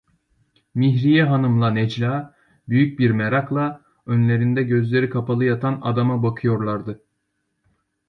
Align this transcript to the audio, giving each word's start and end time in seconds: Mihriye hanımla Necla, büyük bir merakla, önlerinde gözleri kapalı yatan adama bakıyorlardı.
Mihriye 0.75 1.23
hanımla 1.23 1.71
Necla, 1.71 2.35
büyük 2.67 2.99
bir 2.99 3.11
merakla, 3.11 3.81
önlerinde 4.05 4.63
gözleri 4.63 5.09
kapalı 5.09 5.45
yatan 5.45 5.79
adama 5.81 6.23
bakıyorlardı. 6.23 7.01